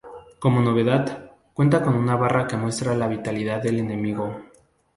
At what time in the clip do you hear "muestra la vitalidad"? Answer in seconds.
2.57-3.61